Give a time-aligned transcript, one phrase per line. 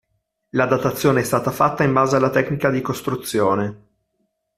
[0.55, 3.87] La datazione è stata fatta in base alla tecnica di costruzione.